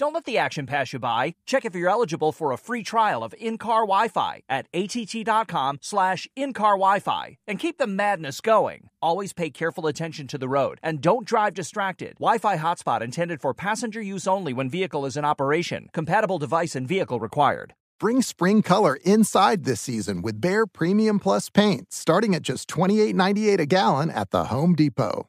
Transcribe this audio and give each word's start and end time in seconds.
Don't 0.00 0.14
let 0.14 0.24
the 0.24 0.38
action 0.38 0.64
pass 0.64 0.94
you 0.94 0.98
by. 0.98 1.34
Check 1.44 1.66
if 1.66 1.74
you're 1.74 1.90
eligible 1.90 2.32
for 2.32 2.52
a 2.52 2.56
free 2.56 2.82
trial 2.82 3.22
of 3.22 3.34
in-car 3.38 3.82
Wi-Fi 3.82 4.40
at 4.48 4.66
att.com 4.72 5.78
slash 5.82 6.26
in-car 6.34 6.78
Wi-Fi 6.78 7.36
and 7.46 7.58
keep 7.58 7.76
the 7.76 7.86
madness 7.86 8.40
going. 8.40 8.88
Always 9.02 9.34
pay 9.34 9.50
careful 9.50 9.86
attention 9.86 10.26
to 10.28 10.38
the 10.38 10.48
road 10.48 10.78
and 10.82 11.02
don't 11.02 11.26
drive 11.26 11.52
distracted. 11.52 12.14
Wi-Fi 12.18 12.56
hotspot 12.56 13.02
intended 13.02 13.42
for 13.42 13.52
passenger 13.52 14.00
use 14.00 14.26
only 14.26 14.54
when 14.54 14.70
vehicle 14.70 15.04
is 15.04 15.18
in 15.18 15.26
operation. 15.26 15.90
Compatible 15.92 16.38
device 16.38 16.74
and 16.74 16.88
vehicle 16.88 17.20
required. 17.20 17.74
Bring 17.98 18.22
spring 18.22 18.62
color 18.62 18.96
inside 19.04 19.64
this 19.64 19.82
season 19.82 20.22
with 20.22 20.40
Behr 20.40 20.64
Premium 20.72 21.18
Plus 21.18 21.50
paint, 21.50 21.92
starting 21.92 22.34
at 22.34 22.40
just 22.40 22.70
$28.98 22.70 23.58
a 23.58 23.66
gallon 23.66 24.08
at 24.08 24.30
the 24.30 24.44
Home 24.44 24.74
Depot. 24.74 25.28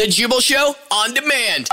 The 0.00 0.06
Jubal 0.06 0.40
Show 0.40 0.74
on 0.90 1.12
demand. 1.12 1.68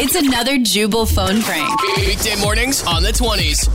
It's 0.00 0.16
another 0.16 0.58
Jubal 0.58 1.06
phone 1.06 1.40
prank. 1.40 1.70
Weekday 1.98 2.34
mornings 2.40 2.84
on 2.84 3.04
the 3.04 3.10
20s. 3.10 3.68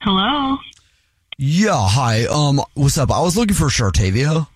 Hello. 0.00 0.56
Yeah, 1.36 1.86
hi. 1.86 2.24
Um, 2.30 2.62
what's 2.72 2.96
up? 2.96 3.10
I 3.10 3.20
was 3.20 3.36
looking 3.36 3.56
for 3.56 3.66
Shartavia. 3.66 4.48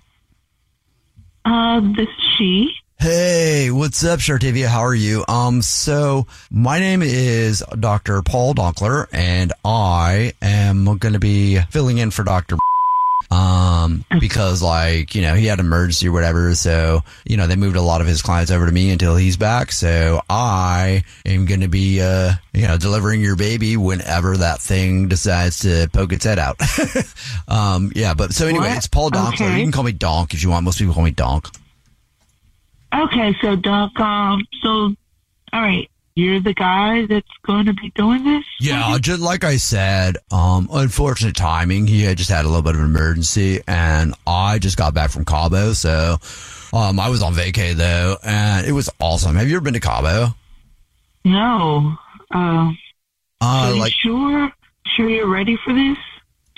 Uh, 1.44 1.80
this 1.94 2.08
is 2.08 2.24
she. 2.38 2.74
Hey, 3.00 3.70
what's 3.70 4.04
up, 4.04 4.20
Shartavia? 4.20 4.66
How 4.66 4.80
are 4.80 4.94
you? 4.94 5.24
Um, 5.26 5.62
so 5.62 6.26
my 6.50 6.78
name 6.78 7.00
is 7.00 7.64
Dr. 7.78 8.20
Paul 8.20 8.52
Donkler, 8.52 9.06
and 9.10 9.54
I 9.64 10.34
am 10.42 10.84
going 10.98 11.14
to 11.14 11.18
be 11.18 11.58
filling 11.70 11.96
in 11.96 12.10
for 12.10 12.24
Dr. 12.24 12.56
Um, 13.32 14.04
because 14.18 14.60
like, 14.60 15.14
you 15.14 15.22
know, 15.22 15.36
he 15.36 15.46
had 15.46 15.60
an 15.60 15.66
emergency 15.66 16.08
or 16.08 16.12
whatever. 16.12 16.52
So, 16.56 17.02
you 17.24 17.36
know, 17.36 17.46
they 17.46 17.54
moved 17.54 17.76
a 17.76 17.80
lot 17.80 18.00
of 18.00 18.08
his 18.08 18.22
clients 18.22 18.50
over 18.50 18.66
to 18.66 18.72
me 18.72 18.90
until 18.90 19.14
he's 19.14 19.36
back. 19.36 19.70
So 19.70 20.20
I 20.28 21.04
am 21.24 21.46
going 21.46 21.60
to 21.60 21.68
be, 21.68 22.00
uh, 22.00 22.32
you 22.52 22.66
know, 22.66 22.76
delivering 22.76 23.20
your 23.20 23.36
baby 23.36 23.76
whenever 23.76 24.36
that 24.38 24.60
thing 24.60 25.06
decides 25.06 25.60
to 25.60 25.88
poke 25.92 26.12
its 26.12 26.24
head 26.24 26.40
out. 26.40 26.60
um, 27.48 27.92
yeah, 27.94 28.14
but 28.14 28.32
so 28.34 28.48
anyway, 28.48 28.66
What? 28.66 28.78
it's 28.78 28.88
Paul 28.88 29.12
Donkler. 29.12 29.34
Okay. 29.34 29.58
You 29.58 29.62
can 29.64 29.70
call 29.70 29.84
me 29.84 29.92
Donk 29.92 30.34
if 30.34 30.42
you 30.42 30.50
want. 30.50 30.64
Most 30.64 30.78
people 30.78 30.94
call 30.94 31.04
me 31.04 31.12
Donk. 31.12 31.46
Okay, 32.92 33.36
so 33.40 33.56
Doc, 33.56 33.98
um, 34.00 34.44
so, 34.62 34.94
all 35.52 35.60
right, 35.62 35.88
you're 36.16 36.40
the 36.40 36.54
guy 36.54 37.06
that's 37.06 37.28
going 37.46 37.66
to 37.66 37.72
be 37.72 37.90
doing 37.94 38.24
this? 38.24 38.44
Yeah, 38.58 38.98
just 39.00 39.20
like 39.20 39.44
I 39.44 39.56
said, 39.56 40.16
um, 40.32 40.68
unfortunate 40.72 41.36
timing. 41.36 41.86
He 41.86 42.02
had 42.02 42.18
just 42.18 42.30
had 42.30 42.44
a 42.44 42.48
little 42.48 42.62
bit 42.62 42.74
of 42.74 42.80
an 42.80 42.86
emergency, 42.86 43.62
and 43.66 44.14
I 44.26 44.58
just 44.58 44.76
got 44.76 44.92
back 44.92 45.10
from 45.10 45.24
Cabo, 45.24 45.72
so 45.72 46.16
um, 46.72 46.98
I 46.98 47.08
was 47.08 47.22
on 47.22 47.34
vacay 47.34 47.74
though, 47.74 48.16
and 48.24 48.66
it 48.66 48.72
was 48.72 48.90
awesome. 48.98 49.36
Have 49.36 49.48
you 49.48 49.56
ever 49.56 49.64
been 49.64 49.74
to 49.74 49.80
Cabo? 49.80 50.34
No. 51.24 51.96
Uh, 52.32 52.70
Uh, 53.40 53.44
are 53.44 53.74
you 53.74 53.80
like 53.80 53.92
sure, 53.92 54.52
sure 54.96 55.08
you're 55.08 55.28
ready 55.28 55.56
for 55.64 55.72
this? 55.72 55.96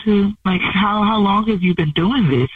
To, 0.04 0.32
like, 0.44 0.60
how, 0.60 1.04
how 1.04 1.18
long 1.18 1.46
have 1.48 1.62
you 1.62 1.74
been 1.76 1.92
doing 1.92 2.28
this, 2.28 2.48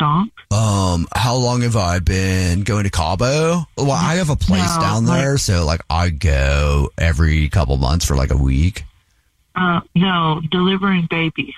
Um, 0.00 1.06
how 1.14 1.34
long 1.36 1.62
have 1.62 1.76
I 1.76 1.98
been 1.98 2.62
going 2.62 2.84
to 2.84 2.90
Cabo? 2.90 3.66
Well, 3.76 3.90
I 3.90 4.16
have 4.16 4.30
a 4.30 4.36
place 4.36 4.74
No, 4.76 4.80
down 4.80 5.06
like- 5.06 5.20
there, 5.22 5.38
so 5.38 5.64
like 5.64 5.80
I 5.90 6.10
go 6.10 6.90
every 6.96 7.48
couple 7.48 7.76
months 7.76 8.04
for 8.04 8.16
like 8.16 8.30
a 8.30 8.36
week. 8.36 8.84
Uh, 9.54 9.80
no, 9.94 10.40
delivering 10.50 11.06
babies. 11.10 11.54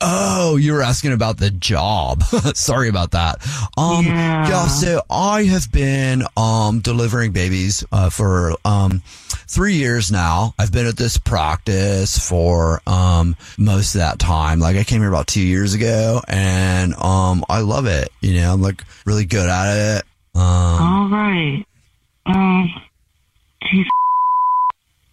Oh, 0.00 0.56
you 0.56 0.74
were 0.74 0.82
asking 0.82 1.12
about 1.12 1.38
the 1.38 1.50
job. 1.50 2.22
Sorry 2.54 2.88
about 2.90 3.12
that. 3.12 3.38
Um, 3.78 4.04
Yeah. 4.04 4.66
so 4.68 5.02
I 5.08 5.44
have 5.44 5.72
been, 5.72 6.22
um, 6.36 6.80
delivering 6.80 7.32
babies, 7.32 7.82
uh, 7.92 8.10
for, 8.10 8.56
um, 8.64 9.00
three 9.48 9.74
years 9.74 10.12
now. 10.12 10.54
I've 10.58 10.70
been 10.72 10.86
at 10.86 10.98
this 10.98 11.16
practice 11.16 12.18
for, 12.18 12.82
um, 12.86 13.36
most 13.56 13.94
of 13.94 14.00
that 14.00 14.18
time. 14.18 14.60
Like 14.60 14.76
I 14.76 14.84
came 14.84 15.00
here 15.00 15.08
about 15.08 15.28
two 15.28 15.40
years 15.40 15.72
ago 15.72 16.20
and, 16.28 16.94
um, 16.96 17.42
I 17.48 17.60
love 17.60 17.86
it. 17.86 18.10
You 18.20 18.34
know, 18.40 18.52
I'm 18.52 18.60
like 18.60 18.84
really 19.06 19.24
good 19.24 19.48
at 19.48 19.98
it. 19.98 20.04
Um, 20.34 20.42
All 20.44 21.08
right. 21.08 21.64
Um, 22.26 22.70
geez, 23.62 23.86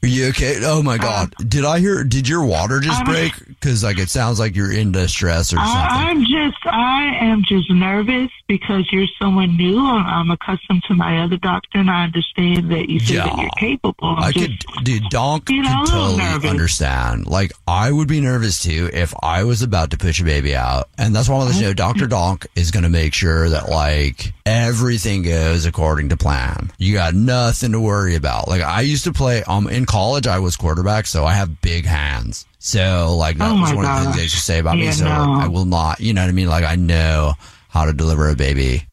you 0.07 0.27
okay? 0.29 0.59
Oh 0.63 0.81
my 0.83 0.97
God. 0.97 1.33
Did 1.47 1.65
I 1.65 1.79
hear, 1.79 2.03
did 2.03 2.27
your 2.27 2.45
water 2.45 2.79
just 2.79 2.97
I'm- 2.97 3.05
break? 3.05 3.33
Cause 3.61 3.81
like 3.81 3.97
it 3.97 4.09
sounds 4.09 4.39
like 4.41 4.57
you're 4.57 4.73
in 4.73 4.91
distress 4.91 5.53
or 5.53 5.55
something. 5.55 5.71
I, 5.73 6.09
I'm 6.09 6.19
just, 6.25 6.57
I 6.65 7.15
am 7.21 7.43
just 7.47 7.71
nervous 7.71 8.29
because 8.49 8.91
you're 8.91 9.07
someone 9.17 9.55
new. 9.55 9.79
I'm, 9.79 10.05
I'm 10.05 10.31
accustomed 10.31 10.83
to 10.89 10.93
my 10.95 11.23
other 11.23 11.37
doctor, 11.37 11.77
and 11.79 11.89
I 11.89 12.03
understand 12.03 12.69
that 12.71 12.89
you 12.89 12.99
say 12.99 13.15
that 13.15 13.27
Yeah. 13.27 13.41
you're 13.41 13.49
capable. 13.57 13.95
I'm 14.17 14.21
I 14.23 14.31
just, 14.33 14.65
could, 14.67 14.83
dude, 14.83 15.03
Donk 15.09 15.49
you 15.49 15.63
know, 15.63 15.83
totally 15.85 16.49
understand. 16.49 17.25
Like, 17.27 17.53
I 17.65 17.89
would 17.89 18.09
be 18.09 18.19
nervous 18.19 18.61
too 18.61 18.89
if 18.91 19.13
I 19.23 19.45
was 19.45 19.61
about 19.61 19.91
to 19.91 19.97
push 19.97 20.19
a 20.19 20.25
baby 20.25 20.53
out. 20.57 20.89
And 20.97 21.15
that's 21.15 21.29
why 21.29 21.35
I 21.35 21.37
want 21.39 21.53
to 21.53 21.61
know 21.61 21.73
Dr. 21.73 22.07
Donk 22.07 22.45
is 22.57 22.71
going 22.71 22.83
to 22.83 22.89
make 22.89 23.13
sure 23.13 23.47
that, 23.47 23.69
like, 23.69 24.33
everything 24.45 25.21
goes 25.23 25.65
according 25.65 26.09
to 26.09 26.17
plan. 26.17 26.69
You 26.77 26.95
got 26.95 27.13
nothing 27.13 27.71
to 27.71 27.79
worry 27.79 28.15
about. 28.15 28.49
Like, 28.49 28.61
I 28.61 28.81
used 28.81 29.05
to 29.05 29.13
play, 29.13 29.41
um, 29.43 29.67
in 29.69 29.85
college, 29.93 30.25
I 30.25 30.39
was 30.39 30.55
quarterback, 30.55 31.05
so 31.05 31.23
I 31.23 31.33
have 31.35 31.61
big 31.61 31.85
hands. 31.85 32.47
So, 32.57 33.15
like, 33.15 33.37
that 33.37 33.51
Oh 33.51 33.61
was 33.61 33.73
one 33.75 33.85
of 33.85 33.95
the 33.97 34.03
things 34.05 34.15
they 34.15 34.23
used 34.23 34.35
to 34.35 34.41
say 34.41 34.57
about 34.59 34.75
me. 34.77 34.91
So, 34.91 35.05
no. 35.05 35.11
I 35.39 35.47
will 35.47 35.65
not, 35.65 35.99
you 35.99 36.13
know 36.13 36.21
what 36.23 36.29
I 36.29 36.31
mean? 36.31 36.47
Like, 36.47 36.63
I 36.63 36.75
know 36.75 37.33
how 37.69 37.85
to 37.85 37.93
deliver 37.93 38.27
a 38.29 38.35
baby. 38.35 38.87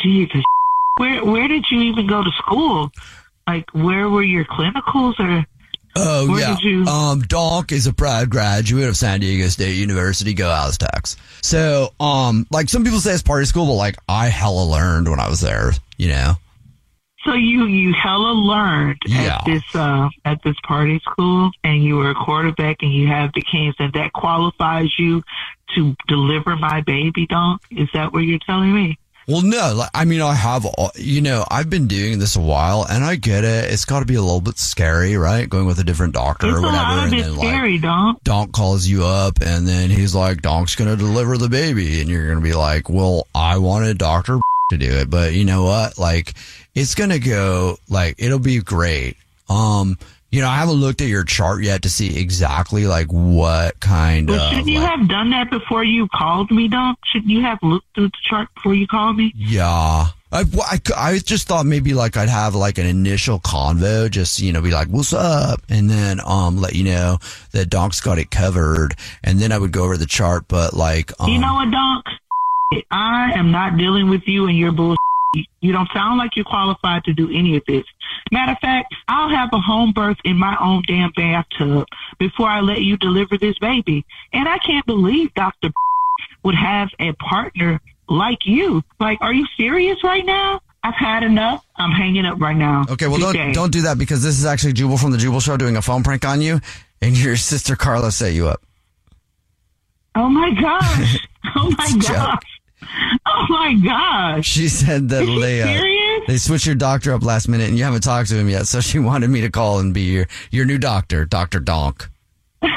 Jesus. 0.00 0.42
Where, 0.98 1.24
where 1.24 1.48
did 1.48 1.64
you 1.70 1.80
even 1.82 2.06
go 2.06 2.22
to 2.22 2.30
school? 2.38 2.90
Like, 3.48 3.64
where 3.72 4.08
were 4.08 4.22
your 4.22 4.44
clinicals 4.44 5.18
or? 5.18 5.44
Oh 5.96 6.28
Where 6.30 6.40
yeah. 6.40 6.56
you- 6.60 6.84
Um, 6.86 7.22
Donk 7.22 7.72
is 7.72 7.88
a 7.88 7.92
proud 7.92 8.30
graduate 8.30 8.88
of 8.88 8.96
San 8.96 9.18
Diego 9.20 9.48
State 9.48 9.74
University. 9.76 10.34
Go 10.34 10.48
Aztecs. 10.50 11.16
So, 11.42 11.92
um, 11.98 12.46
like 12.52 12.68
some 12.68 12.84
people 12.84 13.00
say 13.00 13.12
it's 13.12 13.22
party 13.22 13.46
school, 13.46 13.66
but 13.66 13.72
like 13.72 13.96
I 14.08 14.28
hella 14.28 14.64
learned 14.64 15.08
when 15.08 15.18
I 15.18 15.28
was 15.28 15.40
there. 15.40 15.72
You 15.96 16.08
know. 16.10 16.34
So 17.28 17.34
you 17.34 17.66
you 17.66 17.92
hella 17.92 18.32
learned 18.32 19.02
Yeah. 19.06 19.36
at 19.40 19.44
this 19.44 19.62
uh, 19.74 20.08
at 20.24 20.42
this 20.44 20.56
party 20.66 20.98
school, 21.00 21.50
and 21.62 21.84
you 21.84 21.96
were 21.96 22.08
a 22.10 22.14
quarterback, 22.14 22.78
and 22.80 22.90
you 22.92 23.06
have 23.08 23.32
the 23.34 23.42
canes, 23.42 23.74
and 23.78 23.92
that 23.92 24.14
qualifies 24.14 24.98
you 24.98 25.22
to 25.74 25.94
deliver 26.06 26.56
my 26.56 26.80
baby, 26.80 27.26
Donk. 27.26 27.60
Is 27.70 27.88
that 27.92 28.14
what 28.14 28.20
you're 28.20 28.38
telling 28.46 28.74
me? 28.74 28.98
Well, 29.26 29.42
no, 29.42 29.74
like, 29.74 29.90
I 29.92 30.06
mean, 30.06 30.22
I 30.22 30.32
have, 30.32 30.64
all- 30.64 30.90
you 30.96 31.20
know, 31.20 31.44
I've 31.50 31.68
been 31.68 31.86
doing 31.86 32.18
this 32.18 32.34
a 32.36 32.40
while 32.40 32.86
and 32.88 33.04
I 33.04 33.16
get 33.16 33.44
it. 33.44 33.70
It's 33.70 33.84
got 33.84 34.00
to 34.00 34.06
be 34.06 34.14
a 34.14 34.22
little 34.22 34.40
bit 34.40 34.56
scary, 34.58 35.18
right? 35.18 35.46
Going 35.46 35.66
with 35.66 35.78
a 35.78 35.84
different 35.84 36.14
doctor 36.14 36.46
It's 36.48 36.56
or 36.56 36.60
a 36.60 36.62
whatever. 36.62 36.92
of 36.92 37.02
and 37.04 37.12
then 37.12 37.36
like, 37.36 37.46
scary, 37.48 37.76
Donk. 37.78 38.24
Donk 38.24 38.52
calls 38.52 38.86
you 38.86 39.04
up 39.04 39.42
and 39.42 39.68
then 39.68 39.90
he's 39.90 40.14
like, 40.14 40.40
Donk's 40.40 40.76
going 40.76 40.88
to 40.88 40.96
deliver 40.96 41.36
the 41.36 41.50
baby. 41.50 42.00
And 42.00 42.08
you're 42.08 42.24
going 42.26 42.38
to 42.38 42.42
be 42.42 42.54
like, 42.54 42.88
well, 42.88 43.26
I 43.34 43.58
want 43.58 43.84
a 43.84 43.92
Dr. 43.92 44.40
to 44.70 44.76
do 44.78 44.90
it, 44.90 45.10
but 45.10 45.32
you 45.32 45.44
know 45.44 45.64
what? 45.64 45.98
Like, 45.98 46.34
it's 46.74 46.94
going 46.94 47.10
to 47.10 47.18
go, 47.18 47.78
like, 47.88 48.16
it'll 48.18 48.38
be 48.38 48.60
great. 48.60 49.16
Um, 49.48 49.98
you 50.30 50.42
know, 50.42 50.48
I 50.48 50.56
haven't 50.56 50.74
looked 50.74 51.00
at 51.00 51.08
your 51.08 51.24
chart 51.24 51.62
yet 51.62 51.82
to 51.82 51.90
see 51.90 52.18
exactly 52.18 52.86
like 52.86 53.06
what 53.06 53.80
kind 53.80 54.28
Well, 54.28 54.40
of. 54.42 54.50
shouldn't 54.50 54.68
you 54.68 54.80
like- 54.80 54.90
have 54.98 55.08
done 55.08 55.30
that 55.30 55.50
before 55.50 55.84
you 55.84 56.06
called 56.14 56.50
me, 56.50 56.68
Dunk? 56.68 56.98
Shouldn't 57.10 57.30
you 57.30 57.40
have 57.42 57.58
looked 57.62 57.86
through 57.94 58.08
the 58.08 58.18
chart 58.28 58.48
before 58.54 58.74
you 58.74 58.86
called 58.86 59.16
me? 59.16 59.32
Yeah. 59.34 60.08
I, 60.30 60.44
I, 60.60 60.78
I 60.94 61.18
just 61.20 61.48
thought 61.48 61.64
maybe 61.64 61.94
like 61.94 62.18
I'd 62.18 62.28
have 62.28 62.54
like 62.54 62.76
an 62.76 62.84
initial 62.84 63.40
convo, 63.40 64.10
just, 64.10 64.38
you 64.40 64.52
know, 64.52 64.60
be 64.60 64.70
like, 64.70 64.88
what's 64.88 65.14
up? 65.14 65.62
And 65.70 65.88
then, 65.88 66.20
um, 66.22 66.58
let 66.58 66.74
you 66.74 66.84
know 66.84 67.16
that 67.52 67.70
Donk's 67.70 68.02
got 68.02 68.18
it 68.18 68.30
covered. 68.30 68.94
And 69.24 69.38
then 69.38 69.50
I 69.52 69.56
would 69.56 69.72
go 69.72 69.84
over 69.84 69.96
the 69.96 70.04
chart, 70.04 70.44
but 70.46 70.74
like, 70.74 71.10
um, 71.18 71.30
You 71.30 71.38
know 71.38 71.54
what, 71.54 71.70
Dunk? 71.70 72.04
I 72.90 73.32
am 73.32 73.50
not 73.50 73.76
dealing 73.76 74.08
with 74.10 74.22
you 74.26 74.46
and 74.46 74.56
your 74.56 74.72
bullshit. 74.72 74.98
You 75.60 75.72
don't 75.72 75.88
sound 75.92 76.18
like 76.18 76.36
you're 76.36 76.44
qualified 76.44 77.04
to 77.04 77.12
do 77.12 77.28
any 77.30 77.56
of 77.56 77.62
this. 77.66 77.84
Matter 78.32 78.52
of 78.52 78.58
fact, 78.60 78.94
I'll 79.08 79.28
have 79.28 79.50
a 79.52 79.60
home 79.60 79.92
birth 79.92 80.16
in 80.24 80.36
my 80.36 80.56
own 80.60 80.82
damn 80.86 81.10
bathtub 81.12 81.86
before 82.18 82.48
I 82.48 82.60
let 82.60 82.80
you 82.80 82.96
deliver 82.96 83.36
this 83.36 83.58
baby. 83.58 84.04
And 84.32 84.48
I 84.48 84.58
can't 84.58 84.86
believe 84.86 85.32
Dr. 85.34 85.70
would 86.42 86.54
have 86.54 86.88
a 86.98 87.12
partner 87.12 87.80
like 88.08 88.46
you. 88.46 88.82
Like, 88.98 89.18
are 89.20 89.32
you 89.34 89.46
serious 89.56 90.02
right 90.02 90.24
now? 90.24 90.60
I've 90.82 90.94
had 90.94 91.22
enough. 91.22 91.64
I'm 91.76 91.90
hanging 91.90 92.24
up 92.24 92.40
right 92.40 92.56
now. 92.56 92.86
okay, 92.90 93.06
well, 93.06 93.18
Today. 93.18 93.44
don't, 93.46 93.52
don't 93.52 93.72
do 93.72 93.82
that 93.82 93.98
because 93.98 94.22
this 94.22 94.38
is 94.38 94.46
actually 94.46 94.72
Jubal 94.72 94.96
from 94.96 95.10
the 95.10 95.18
Jubal 95.18 95.40
Show 95.40 95.56
doing 95.58 95.76
a 95.76 95.82
phone 95.82 96.02
prank 96.02 96.24
on 96.24 96.40
you 96.40 96.60
and 97.02 97.16
your 97.18 97.36
sister 97.36 97.76
Carla 97.76 98.10
set 98.12 98.32
you 98.32 98.48
up. 98.48 98.62
Oh 100.14 100.28
my 100.28 100.50
gosh. 100.60 101.26
Oh 101.56 101.70
my 101.78 101.84
It's 101.84 101.94
a 101.94 101.98
joke. 102.08 102.16
gosh. 102.16 102.57
Oh 103.30 103.46
my 103.50 103.74
gosh. 103.74 104.46
She 104.46 104.68
said 104.68 105.10
that 105.10 105.24
she 105.24 105.40
they, 105.40 105.62
uh, 105.62 105.66
serious? 105.66 106.22
they 106.26 106.36
switched 106.38 106.66
your 106.66 106.74
doctor 106.74 107.12
up 107.12 107.22
last 107.22 107.46
minute 107.48 107.68
and 107.68 107.78
you 107.78 107.84
haven't 107.84 108.00
talked 108.00 108.30
to 108.30 108.34
him 108.36 108.48
yet. 108.48 108.66
So 108.66 108.80
she 108.80 108.98
wanted 109.10 109.28
me 109.30 109.40
to 109.42 109.50
call 109.50 109.78
and 109.78 109.94
be 109.94 110.02
your, 110.02 110.26
your 110.50 110.64
new 110.64 110.78
doctor, 110.78 111.24
Dr. 111.24 111.60
Donk. 111.60 112.08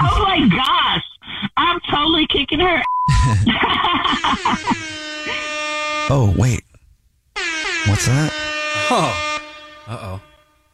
Oh 0.00 0.22
my 0.22 0.48
gosh. 0.48 1.04
I'm 1.58 1.78
totally 1.90 2.26
kicking 2.26 2.58
her. 2.58 2.82
Oh, 6.10 6.34
wait. 6.38 6.62
What's 7.86 8.06
that? 8.06 8.32
Oh. 8.90 9.40
Uh 9.86 9.98
oh. 10.00 10.20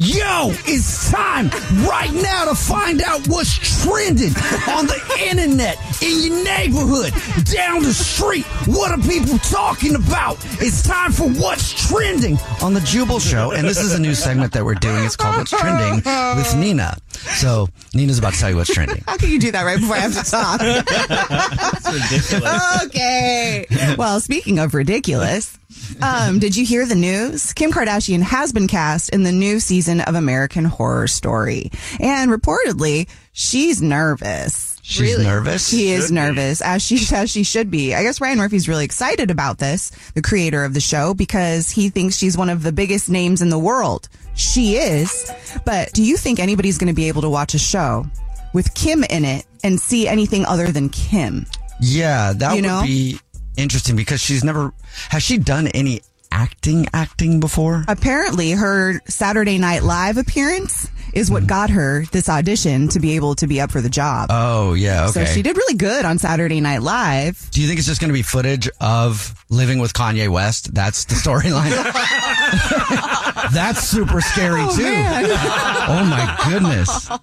Yo, 0.02 0.48
it's 0.64 1.10
time 1.10 1.50
right 1.86 2.10
now 2.10 2.46
to 2.46 2.54
find 2.54 3.02
out 3.02 3.20
what's 3.28 3.84
trending 3.84 4.32
on 4.66 4.86
the 4.86 4.98
internet, 5.28 5.76
in 6.00 6.22
your 6.24 6.42
neighborhood, 6.42 7.12
down 7.44 7.82
the 7.82 7.92
street. 7.92 8.46
What 8.64 8.92
are 8.92 9.06
people 9.06 9.36
talking 9.40 9.96
about? 9.96 10.38
It's 10.52 10.82
time 10.82 11.12
for 11.12 11.28
What's 11.28 11.86
Trending 11.86 12.38
on 12.62 12.72
the 12.72 12.80
Jubal 12.80 13.20
Show. 13.20 13.50
And 13.50 13.68
this 13.68 13.76
is 13.76 13.92
a 13.92 14.00
new 14.00 14.14
segment 14.14 14.54
that 14.54 14.64
we're 14.64 14.72
doing. 14.72 15.04
It's 15.04 15.16
called 15.16 15.36
What's 15.36 15.50
Trending 15.50 15.96
with 15.96 16.56
Nina. 16.56 16.96
So, 17.36 17.68
Nina's 17.94 18.18
about 18.18 18.34
to 18.34 18.38
tell 18.40 18.50
you 18.50 18.56
what's 18.56 18.72
trending. 18.72 19.02
How 19.06 19.16
can 19.16 19.30
you 19.30 19.38
do 19.38 19.50
that 19.52 19.62
right 19.64 19.78
before 19.78 19.96
I 19.96 20.00
have 20.00 20.14
to 20.24 20.30
talk? 20.30 20.60
It's 21.82 22.30
ridiculous. 22.30 22.84
okay. 22.86 23.66
Well, 23.96 24.20
speaking 24.20 24.58
of 24.58 24.74
ridiculous, 24.74 25.58
um, 26.02 26.38
did 26.38 26.56
you 26.56 26.64
hear 26.64 26.86
the 26.86 26.94
news? 26.94 27.52
Kim 27.52 27.72
Kardashian 27.72 28.22
has 28.22 28.52
been 28.52 28.68
cast 28.68 29.10
in 29.10 29.22
the 29.22 29.32
new 29.32 29.60
season 29.60 30.00
of 30.00 30.14
American 30.14 30.64
Horror 30.64 31.06
Story. 31.08 31.70
And 31.98 32.30
reportedly, 32.30 33.08
she's 33.32 33.80
nervous. 33.82 34.69
She's 34.90 35.18
nervous? 35.18 35.68
She 35.68 35.90
is 35.90 36.10
nervous, 36.10 36.60
as 36.60 36.82
she 36.82 36.98
as 37.14 37.30
she 37.30 37.42
should 37.44 37.70
be. 37.70 37.94
I 37.94 38.02
guess 38.02 38.20
Ryan 38.20 38.38
Murphy's 38.38 38.68
really 38.68 38.84
excited 38.84 39.30
about 39.30 39.58
this, 39.58 39.90
the 40.14 40.22
creator 40.22 40.64
of 40.64 40.74
the 40.74 40.80
show, 40.80 41.14
because 41.14 41.70
he 41.70 41.90
thinks 41.90 42.16
she's 42.16 42.36
one 42.36 42.50
of 42.50 42.62
the 42.62 42.72
biggest 42.72 43.08
names 43.08 43.40
in 43.40 43.50
the 43.50 43.58
world. 43.58 44.08
She 44.34 44.76
is. 44.76 45.30
But 45.64 45.92
do 45.92 46.02
you 46.02 46.16
think 46.16 46.40
anybody's 46.40 46.76
going 46.78 46.88
to 46.88 46.94
be 46.94 47.08
able 47.08 47.22
to 47.22 47.30
watch 47.30 47.54
a 47.54 47.58
show 47.58 48.06
with 48.52 48.74
Kim 48.74 49.04
in 49.04 49.24
it 49.24 49.46
and 49.62 49.80
see 49.80 50.08
anything 50.08 50.44
other 50.46 50.68
than 50.72 50.88
Kim? 50.88 51.46
Yeah, 51.80 52.32
that 52.34 52.50
You 52.56 52.62
would 52.62 52.68
know? 52.68 52.82
be 52.82 53.18
interesting 53.56 53.94
because 53.96 54.20
she's 54.20 54.42
never, 54.42 54.72
has 55.10 55.22
she 55.22 55.38
done 55.38 55.68
any 55.68 56.00
acting, 56.30 56.86
acting 56.92 57.40
before? 57.40 57.84
Apparently, 57.88 58.52
her 58.52 59.00
Saturday 59.06 59.58
Night 59.58 59.82
Live 59.82 60.16
appearance 60.16 60.88
is 61.12 61.28
what 61.30 61.44
got 61.46 61.70
her 61.70 62.04
this 62.12 62.28
audition 62.28 62.86
to 62.88 63.00
be 63.00 63.16
able 63.16 63.34
to 63.34 63.46
be 63.48 63.60
up 63.60 63.70
for 63.72 63.80
the 63.80 63.88
job. 63.90 64.28
Oh, 64.32 64.74
yeah, 64.74 65.04
okay. 65.08 65.24
So 65.24 65.32
she 65.32 65.42
did 65.42 65.56
really 65.56 65.74
good 65.74 66.04
on 66.04 66.18
Saturday 66.18 66.60
Night 66.60 66.82
Live. 66.82 67.50
Do 67.50 67.60
you 67.60 67.66
think 67.66 67.78
it's 67.78 67.88
just 67.88 68.00
going 68.00 68.10
to 68.10 68.14
be 68.14 68.22
footage 68.22 68.68
of 68.80 69.34
living 69.50 69.80
with 69.80 69.92
Kanye 69.92 70.28
West? 70.28 70.72
That's 70.72 71.04
the 71.06 71.14
storyline. 71.16 71.70
That's 73.52 73.80
super 73.82 74.20
scary 74.20 74.62
too. 74.74 74.84
Oh 74.86 76.06
my 76.08 76.48
goodness. 76.48 77.08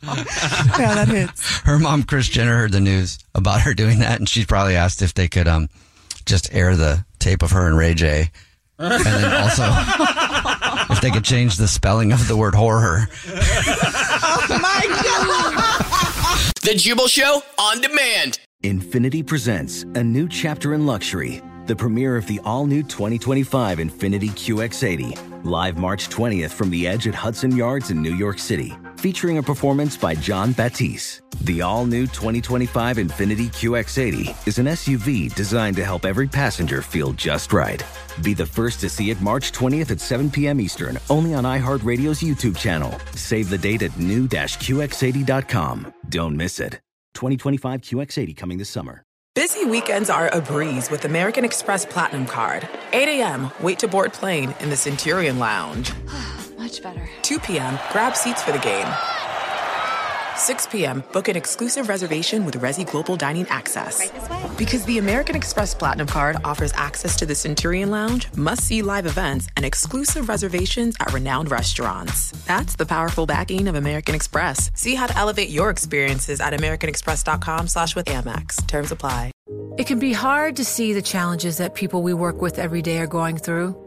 Yeah, 0.77 0.93
that 0.95 1.07
hits. 1.07 1.59
Her 1.59 1.79
mom, 1.79 2.03
Kris 2.03 2.27
Jenner, 2.27 2.57
heard 2.57 2.71
the 2.71 2.79
news 2.79 3.17
about 3.33 3.61
her 3.61 3.73
doing 3.73 3.99
that, 3.99 4.19
and 4.19 4.27
she 4.29 4.45
probably 4.45 4.75
asked 4.75 5.01
if 5.01 5.13
they 5.13 5.27
could 5.27 5.47
um 5.47 5.69
just 6.25 6.53
air 6.53 6.75
the 6.75 7.05
tape 7.19 7.41
of 7.41 7.51
her 7.51 7.67
and 7.67 7.77
Ray 7.77 7.93
J, 7.93 8.31
and 8.79 9.03
then 9.03 9.33
also 9.33 9.63
if 10.93 11.01
they 11.01 11.09
could 11.11 11.23
change 11.23 11.57
the 11.57 11.67
spelling 11.67 12.11
of 12.11 12.27
the 12.27 12.37
word 12.37 12.55
horror. 12.55 13.07
Oh 13.27 14.45
the 16.63 16.75
Jubal 16.75 17.07
Show 17.07 17.41
on 17.59 17.81
demand. 17.81 18.39
Infiniti 18.63 19.25
presents 19.25 19.83
a 19.83 20.03
new 20.03 20.27
chapter 20.27 20.73
in 20.73 20.85
luxury, 20.85 21.41
the 21.67 21.75
premiere 21.75 22.17
of 22.17 22.25
the 22.27 22.39
all 22.43 22.65
new 22.65 22.83
2025 22.83 23.77
Infiniti 23.77 24.29
QX80, 24.31 25.45
live 25.45 25.77
March 25.77 26.09
20th 26.09 26.51
from 26.51 26.69
the 26.69 26.87
edge 26.87 27.07
at 27.07 27.15
Hudson 27.15 27.55
Yards 27.55 27.91
in 27.91 28.01
New 28.01 28.15
York 28.15 28.39
City, 28.39 28.75
featuring 28.97 29.37
a 29.37 29.43
performance 29.43 29.95
by 29.95 30.15
Jon 30.15 30.51
Batiste. 30.53 31.21
The 31.41 31.61
all 31.61 31.85
new 31.85 32.07
2025 32.07 32.97
Infiniti 32.97 33.47
QX80 33.47 34.47
is 34.47 34.59
an 34.59 34.65
SUV 34.65 35.33
designed 35.35 35.75
to 35.75 35.85
help 35.85 36.05
every 36.05 36.27
passenger 36.27 36.81
feel 36.81 37.13
just 37.13 37.53
right. 37.53 37.83
Be 38.23 38.33
the 38.33 38.45
first 38.45 38.79
to 38.81 38.89
see 38.89 39.11
it 39.11 39.21
March 39.21 39.51
20th 39.51 39.91
at 39.91 39.99
7 40.01 40.31
p.m. 40.31 40.59
Eastern, 40.59 40.97
only 41.09 41.33
on 41.33 41.43
iHeartRadio's 41.43 42.21
YouTube 42.21 42.57
channel. 42.57 42.97
Save 43.13 43.49
the 43.49 43.57
date 43.57 43.83
at 43.83 43.97
new-QX80.com. 43.97 45.93
Don't 46.09 46.35
miss 46.35 46.59
it. 46.59 46.79
2025 47.13 47.81
QX80 47.81 48.35
coming 48.35 48.57
this 48.57 48.69
summer. 48.69 49.03
Busy 49.37 49.65
weekends 49.65 50.09
are 50.09 50.29
a 50.33 50.41
breeze 50.41 50.89
with 50.89 51.05
American 51.05 51.45
Express 51.45 51.85
Platinum 51.85 52.25
Card. 52.25 52.67
8 52.91 53.07
a.m., 53.21 53.51
wait 53.61 53.77
to 53.77 53.87
board 53.87 54.11
plane 54.11 54.55
in 54.61 54.71
the 54.71 54.75
Centurion 54.75 55.37
Lounge. 55.37 55.91
Much 56.67 56.83
better. 56.83 57.07
2 57.21 57.39
p.m., 57.39 57.79
grab 57.93 58.13
seats 58.13 58.43
for 58.43 58.51
the 58.51 58.59
game. 58.59 58.85
6 60.35 60.67
p.m., 60.67 61.01
book 61.13 61.29
an 61.29 61.37
exclusive 61.37 61.87
reservation 61.87 62.43
with 62.43 62.55
Resy 62.55 62.85
Global 62.85 63.15
Dining 63.15 63.47
Access. 63.47 64.11
Because 64.57 64.83
the 64.83 64.97
American 64.97 65.33
Express 65.33 65.73
Platinum 65.73 66.07
Card 66.07 66.35
offers 66.43 66.73
access 66.75 67.15
to 67.19 67.25
the 67.25 67.35
Centurion 67.35 67.89
Lounge, 67.89 68.27
must 68.35 68.63
see 68.63 68.81
live 68.81 69.05
events, 69.05 69.47
and 69.55 69.65
exclusive 69.65 70.27
reservations 70.27 70.97
at 70.99 71.13
renowned 71.13 71.51
restaurants. 71.51 72.31
That's 72.45 72.75
the 72.75 72.85
powerful 72.85 73.25
backing 73.25 73.69
of 73.69 73.75
American 73.75 74.13
Express. 74.13 74.69
See 74.73 74.95
how 74.95 75.07
to 75.07 75.17
elevate 75.17 75.49
your 75.49 75.69
experiences 75.69 76.41
at 76.41 76.51
AmericanExpress.com 76.51 77.69
slash 77.69 77.95
with 77.95 78.07
Amex. 78.07 78.67
Terms 78.67 78.91
apply. 78.91 79.31
It 79.77 79.87
can 79.87 79.99
be 79.99 80.11
hard 80.11 80.57
to 80.57 80.65
see 80.65 80.91
the 80.91 81.01
challenges 81.01 81.59
that 81.59 81.75
people 81.75 82.03
we 82.03 82.13
work 82.13 82.41
with 82.41 82.59
every 82.59 82.81
day 82.81 82.97
are 82.97 83.07
going 83.07 83.37
through. 83.37 83.86